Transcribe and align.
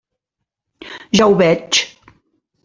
Ja 1.19 1.29
ho 1.33 1.37
veig. 1.43 1.83